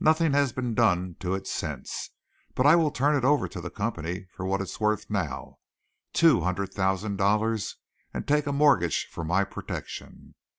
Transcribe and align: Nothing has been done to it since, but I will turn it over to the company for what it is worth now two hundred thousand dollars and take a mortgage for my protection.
Nothing 0.00 0.32
has 0.32 0.54
been 0.54 0.72
done 0.72 1.16
to 1.20 1.34
it 1.34 1.46
since, 1.46 2.08
but 2.54 2.64
I 2.64 2.76
will 2.76 2.90
turn 2.90 3.14
it 3.14 3.26
over 3.26 3.46
to 3.46 3.60
the 3.60 3.68
company 3.68 4.26
for 4.32 4.46
what 4.46 4.62
it 4.62 4.70
is 4.70 4.80
worth 4.80 5.10
now 5.10 5.58
two 6.14 6.40
hundred 6.40 6.72
thousand 6.72 7.16
dollars 7.16 7.76
and 8.14 8.26
take 8.26 8.46
a 8.46 8.52
mortgage 8.54 9.06
for 9.10 9.22
my 9.22 9.44
protection. 9.44 10.34